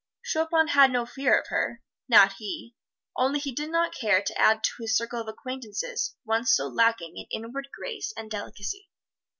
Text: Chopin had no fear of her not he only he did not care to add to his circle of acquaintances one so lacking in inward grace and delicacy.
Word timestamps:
Chopin 0.23 0.69
had 0.69 0.91
no 0.91 1.05
fear 1.05 1.39
of 1.39 1.45
her 1.49 1.83
not 2.09 2.33
he 2.39 2.73
only 3.15 3.37
he 3.37 3.51
did 3.51 3.69
not 3.69 3.93
care 3.93 4.19
to 4.23 4.35
add 4.35 4.63
to 4.63 4.71
his 4.79 4.97
circle 4.97 5.21
of 5.21 5.27
acquaintances 5.27 6.15
one 6.23 6.43
so 6.47 6.67
lacking 6.67 7.15
in 7.17 7.27
inward 7.31 7.67
grace 7.71 8.11
and 8.17 8.31
delicacy. 8.31 8.89